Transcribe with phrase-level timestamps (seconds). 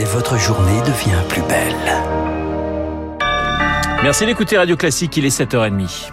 [0.00, 1.74] et votre journée devient plus belle.
[4.02, 6.10] Merci d'écouter Radio Classique, il est 7h30.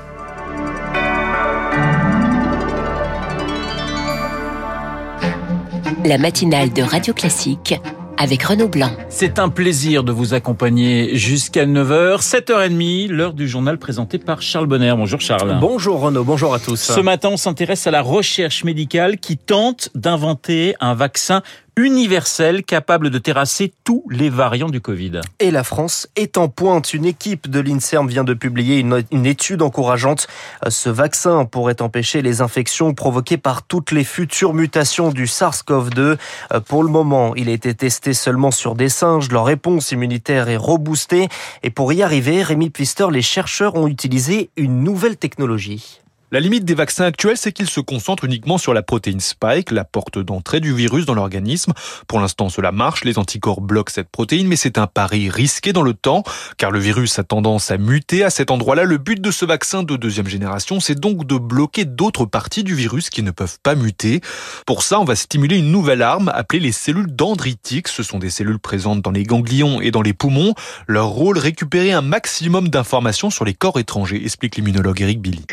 [6.03, 7.75] La matinale de Radio Classique
[8.17, 8.91] avec Renaud Blanc.
[9.09, 14.67] C'est un plaisir de vous accompagner jusqu'à 9h, 7h30, l'heure du journal présenté par Charles
[14.67, 14.93] Bonner.
[14.97, 15.57] Bonjour Charles.
[15.61, 16.75] Bonjour Renaud, bonjour à tous.
[16.75, 21.41] Ce matin, on s'intéresse à la recherche médicale qui tente d'inventer un vaccin
[21.77, 25.21] universel capable de terrasser tous les variants du Covid.
[25.39, 26.93] Et la France est en pointe.
[26.93, 30.27] Une équipe de l'INSERM vient de publier une, étude encourageante.
[30.67, 36.17] Ce vaccin pourrait empêcher les infections provoquées par toutes les futures mutations du SARS-CoV-2.
[36.67, 39.29] Pour le moment, il a été testé seulement sur des singes.
[39.29, 41.29] Leur réponse immunitaire est reboostée.
[41.61, 46.01] Et pour y arriver, Rémi Pfister, les chercheurs ont utilisé une nouvelle technologie.
[46.29, 49.85] La limite des vaccins actuels, c'est qu'ils se concentrent uniquement sur la protéine spike, la
[49.85, 51.71] porte d'entrée du virus dans l'organisme.
[52.05, 55.83] Pour l'instant, cela marche, les anticorps bloquent cette protéine, mais c'est un pari risqué dans
[55.83, 56.23] le temps,
[56.57, 58.83] car le virus a tendance à muter à cet endroit-là.
[58.83, 62.75] Le but de ce vaccin de deuxième génération, c'est donc de bloquer d'autres parties du
[62.75, 64.19] virus qui ne peuvent pas muter.
[64.65, 67.87] Pour ça, on va stimuler une nouvelle arme appelée les cellules dendritiques.
[67.87, 70.55] Ce sont des cellules présentes dans les ganglions et dans les poumons.
[70.87, 75.45] Leur rôle, récupérer un maximum d'informations sur les corps étrangers, explique l'immunologue Eric Billy.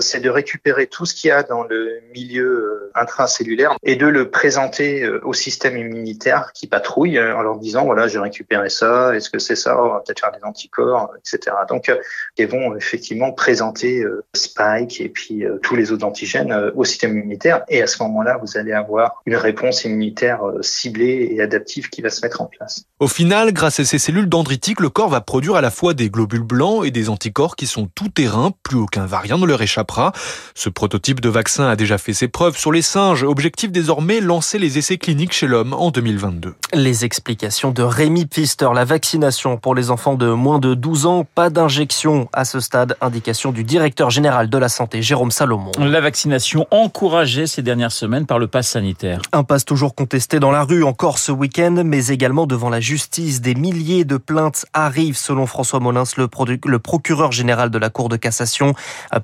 [0.00, 4.30] C'est de récupérer tout ce qu'il y a dans le milieu intracellulaire et de le
[4.30, 9.38] présenter au système immunitaire qui patrouille en leur disant voilà j'ai récupéré ça, est-ce que
[9.38, 11.56] c'est ça, on va peut-être faire des anticorps, etc.
[11.68, 11.92] Donc
[12.36, 17.82] ils vont effectivement présenter Spike et puis tous les autres antigènes au système immunitaire et
[17.82, 22.22] à ce moment-là vous allez avoir une réponse immunitaire ciblée et adaptive qui va se
[22.22, 22.84] mettre en place.
[23.00, 26.10] Au final, grâce à ces cellules dendritiques, le corps va produire à la fois des
[26.10, 30.12] globules blancs et des anticorps qui sont tout terrain, plus aucun variant ne leur échappera.
[30.54, 33.22] Ce prototype de vaccin a déjà fait ses preuves sur les singes.
[33.22, 36.54] Objectif désormais, lancer les essais cliniques chez l'homme en 2022.
[36.74, 38.68] Les explications de Rémi Pfister.
[38.74, 42.96] La vaccination pour les enfants de moins de 12 ans, pas d'injection à ce stade.
[43.00, 45.72] Indication du directeur général de la santé, Jérôme Salomon.
[45.78, 49.22] La vaccination encouragée ces dernières semaines par le pass sanitaire.
[49.32, 53.40] Un pass toujours contesté dans la rue encore ce week-end, mais également devant la justice.
[53.40, 56.28] Des milliers de plaintes arrivent selon François Molins, le,
[56.66, 58.74] le procureur général de la Cour de cassation.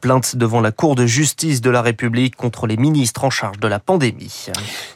[0.00, 3.68] Plainte devant la Cour de justice de la République contre les ministres en charge de
[3.68, 4.48] la pandémie.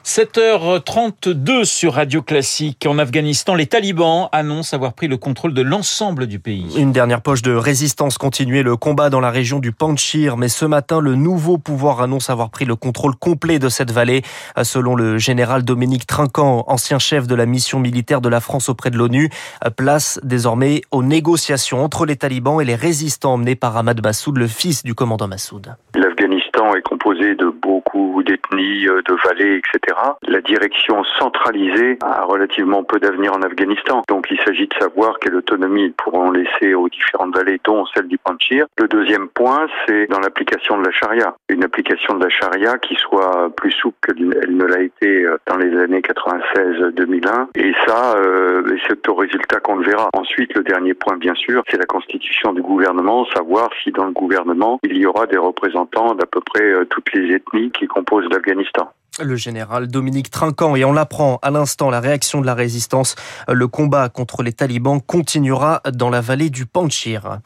[0.04, 2.86] 7h32 sur Radio Classique.
[2.86, 6.74] En Afghanistan, les talibans annoncent avoir pris le contrôle de l'ensemble du pays.
[6.76, 10.64] Une dernière poche de résistance continuait le combat dans la région du Panchir, mais ce
[10.64, 14.22] matin, le nouveau pouvoir annonce avoir pris le contrôle complet de cette vallée.
[14.62, 18.90] Selon le général Dominique Trinquant, ancien chef de la mission militaire de la France auprès
[18.90, 19.30] de l'ONU,
[19.76, 24.48] place désormais aux négociations entre les talibans et les résistants menés par Ahmad Massoud, le
[24.48, 25.47] fils du commandant Massoud.
[25.48, 25.78] отсюда.
[25.92, 26.10] Для
[26.58, 29.96] Est composé de beaucoup d'ethnies, de vallées, etc.
[30.26, 34.02] La direction centralisée a relativement peu d'avenir en Afghanistan.
[34.08, 38.08] Donc il s'agit de savoir quelle autonomie ils pourront laisser aux différentes vallées, dont celle
[38.08, 38.66] du Panchir.
[38.76, 41.36] Le deuxième point, c'est dans l'application de la charia.
[41.48, 45.76] Une application de la charia qui soit plus souple qu'elle ne l'a été dans les
[45.78, 47.48] années 96-2001.
[47.54, 50.10] Et ça, euh, c'est au résultat qu'on le verra.
[50.12, 54.12] Ensuite, le dernier point, bien sûr, c'est la constitution du gouvernement, savoir si dans le
[54.12, 56.47] gouvernement, il y aura des représentants d'à peu près
[56.90, 58.90] toutes les ethnies qui composent l'Afghanistan.
[59.20, 63.16] Le général Dominique Trinquant, et on l'apprend à l'instant, la réaction de la résistance,
[63.48, 67.40] le combat contre les talibans continuera dans la vallée du Panchir.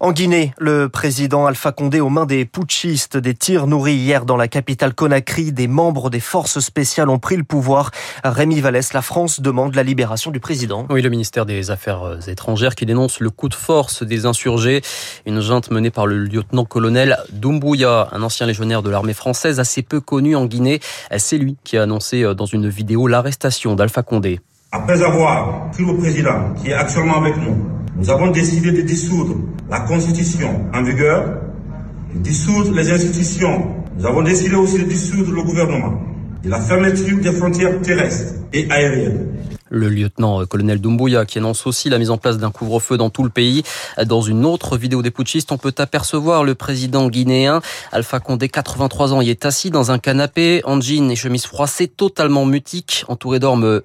[0.00, 4.36] En Guinée, le président Alpha Condé aux mains des putschistes, des tirs nourris hier dans
[4.36, 7.90] la capitale Conakry, des membres des forces spéciales ont pris le pouvoir.
[8.22, 10.86] Rémi Vallès, la France demande la libération du président.
[10.88, 14.82] Oui, le ministère des Affaires étrangères qui dénonce le coup de force des insurgés.
[15.26, 20.00] Une junte menée par le lieutenant-colonel Doumbouya, un ancien légionnaire de l'armée française assez peu
[20.00, 20.78] connu en Guinée.
[21.16, 24.38] C'est lui qui a annoncé dans une vidéo l'arrestation d'Alpha Condé.
[24.70, 29.34] Après avoir pris le président qui est actuellement avec nous, nous avons décidé de dissoudre
[29.68, 31.40] la constitution en vigueur,
[32.14, 33.74] de dissoudre les institutions.
[33.98, 36.00] Nous avons décidé aussi de dissoudre le gouvernement,
[36.44, 39.26] de la fermeture des frontières terrestres et aériennes.
[39.70, 43.30] Le lieutenant-colonel Doumbouya qui annonce aussi la mise en place d'un couvre-feu dans tout le
[43.30, 43.62] pays.
[44.06, 47.60] Dans une autre vidéo des putschistes, on peut apercevoir le président guinéen
[47.92, 51.88] Alpha Condé, 83 ans, il est assis dans un canapé en jean et chemise froissée,
[51.88, 53.82] totalement mutique, entouré d'hommes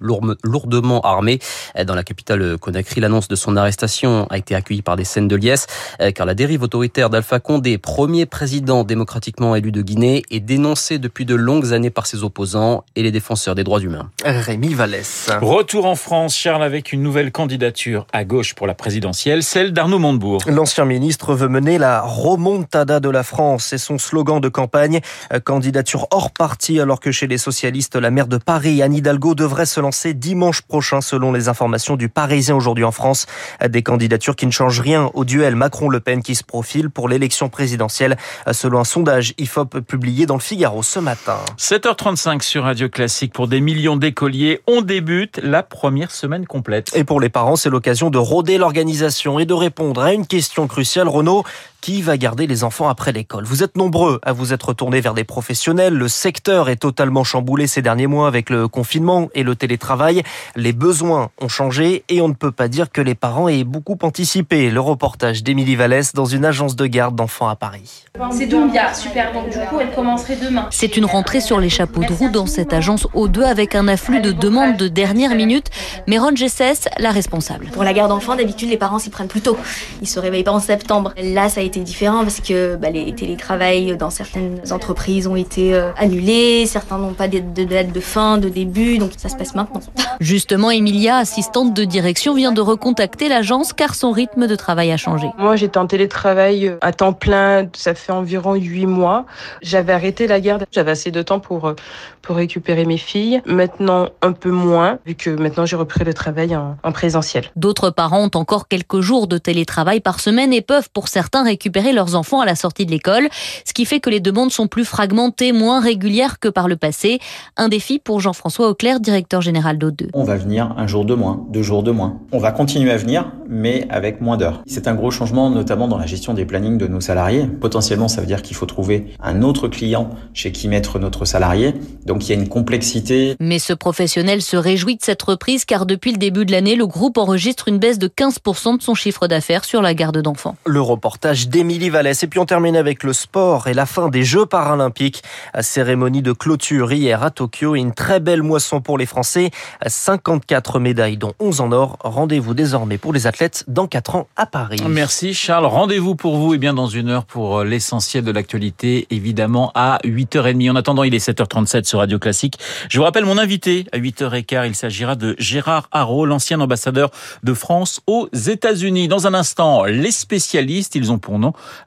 [0.00, 1.38] lourdement armés.
[1.86, 5.36] Dans la capitale Conakry, l'annonce de son arrestation a été accueillie par des scènes de
[5.36, 5.66] liesse,
[6.14, 11.24] car la dérive autoritaire d'Alpha Condé, premier président démocratiquement élu de Guinée, est dénoncée depuis
[11.24, 14.10] de longues années par ses opposants et les défenseurs des droits humains.
[14.24, 15.13] Rémi Vallès.
[15.40, 19.98] Retour en France, Charles, avec une nouvelle candidature à gauche pour la présidentielle, celle d'Arnaud
[19.98, 20.42] Montebourg.
[20.46, 23.66] L'ancien ministre veut mener la remontada de la France.
[23.66, 25.00] C'est son slogan de campagne.
[25.44, 29.66] Candidature hors parti, alors que chez les socialistes, la maire de Paris, Anne Hidalgo, devrait
[29.66, 33.26] se lancer dimanche prochain, selon les informations du Parisien aujourd'hui en France.
[33.66, 37.48] Des candidatures qui ne changent rien au duel Macron-Le Pen qui se profile pour l'élection
[37.48, 38.16] présidentielle,
[38.52, 41.38] selon un sondage IFOP publié dans le Figaro ce matin.
[41.58, 43.32] 7h35 sur Radio Classique.
[43.32, 45.03] Pour des millions d'écoliers, on débute
[45.42, 46.90] la première semaine complète.
[46.94, 50.66] Et pour les parents, c'est l'occasion de rôder l'organisation et de répondre à une question
[50.66, 51.08] cruciale.
[51.08, 51.44] Renaud,
[51.84, 55.12] qui va garder les enfants après l'école Vous êtes nombreux à vous être tournés vers
[55.12, 55.92] des professionnels.
[55.92, 60.22] Le secteur est totalement chamboulé ces derniers mois avec le confinement et le télétravail.
[60.56, 63.98] Les besoins ont changé et on ne peut pas dire que les parents aient beaucoup
[64.00, 64.70] anticipé.
[64.70, 68.06] Le reportage d'Émilie Vallès dans une agence de garde d'enfants à Paris.
[68.30, 69.34] C'est Doumbia, super.
[69.34, 70.68] Donc du coup, elle commencerait demain.
[70.70, 74.22] C'est une rentrée sur les chapeaux de roue dans cette agence O2 avec un afflux
[74.22, 75.66] de demandes de dernière minute.
[76.06, 77.66] Mais Ron Gessès, la responsable.
[77.66, 79.58] Pour la garde d'enfants, d'habitude, les parents s'y prennent plus tôt.
[80.00, 81.12] Ils se réveillent pas en septembre.
[81.22, 85.74] Là, ça a été différent parce que bah, les télétravails dans certaines entreprises ont été
[85.74, 86.66] euh, annulés.
[86.66, 88.98] Certains n'ont pas de date de fin, de début.
[88.98, 89.80] Donc ça se passe maintenant.
[90.20, 94.96] Justement, Emilia, assistante de direction, vient de recontacter l'agence car son rythme de travail a
[94.96, 95.28] changé.
[95.38, 97.68] Moi, j'étais en télétravail à temps plein.
[97.74, 99.26] Ça fait environ huit mois.
[99.62, 100.64] J'avais arrêté la garde.
[100.70, 101.74] J'avais assez de temps pour, euh,
[102.22, 103.42] pour récupérer mes filles.
[103.46, 107.46] Maintenant, un peu moins, vu que maintenant j'ai repris le travail en, en présentiel.
[107.56, 111.63] D'autres parents ont encore quelques jours de télétravail par semaine et peuvent pour certains récupérer
[111.92, 113.28] leurs enfants à la sortie de l'école,
[113.64, 117.18] ce qui fait que les demandes sont plus fragmentées, moins régulières que par le passé.
[117.56, 120.08] Un défi pour Jean-François Auclair, directeur général d'O2.
[120.14, 122.20] On va venir un jour de moins, deux jours de moins.
[122.32, 124.62] On va continuer à venir, mais avec moins d'heures.
[124.66, 127.46] C'est un gros changement, notamment dans la gestion des plannings de nos salariés.
[127.46, 131.74] Potentiellement, ça veut dire qu'il faut trouver un autre client chez qui mettre notre salarié.
[132.06, 133.36] Donc il y a une complexité.
[133.40, 136.86] Mais ce professionnel se réjouit de cette reprise car depuis le début de l'année, le
[136.86, 140.56] groupe enregistre une baisse de 15% de son chiffre d'affaires sur la garde d'enfants.
[140.66, 142.20] Le reportage d'Émilie Vallès.
[142.20, 145.22] Et puis on termine avec le sport et la fin des Jeux paralympiques.
[145.60, 147.76] Cérémonie de clôture hier à Tokyo.
[147.76, 149.52] Une très belle moisson pour les Français.
[149.86, 151.96] 54 médailles, dont 11 en or.
[152.00, 154.80] Rendez-vous désormais pour les athlètes dans 4 ans à Paris.
[154.88, 155.66] Merci Charles.
[155.66, 160.00] Rendez-vous pour vous et bien dans une heure pour euh, l'essentiel de l'actualité, évidemment à
[160.02, 160.72] 8h30.
[160.72, 162.58] En attendant, il est 7h37 sur Radio Classique.
[162.88, 164.66] Je vous rappelle mon invité à 8h15.
[164.66, 167.12] Il s'agira de Gérard Haro, l'ancien ambassadeur
[167.44, 169.06] de France aux États-Unis.
[169.06, 171.33] Dans un instant, les spécialistes, ils ont pour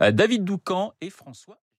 [0.02, 1.60] euh, David Doucan et François